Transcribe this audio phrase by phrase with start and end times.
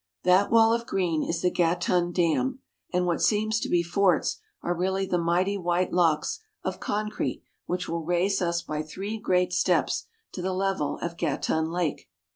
[0.23, 2.57] That wall of green is the Gatun Dam,
[2.91, 7.43] and what seem to be forts are really the mighty white locks of con Crete
[7.67, 12.09] which will raise us by three great steps to the level of Gatun Lake.